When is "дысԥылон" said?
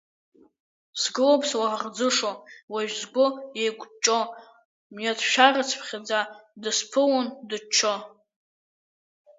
6.61-7.27